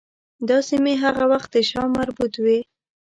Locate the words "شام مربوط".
1.69-2.33